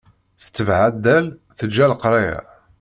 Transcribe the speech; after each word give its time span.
Tetbeε 0.43 0.83
addal, 0.87 1.25
teǧǧa 1.57 1.85
leqraya. 1.91 2.39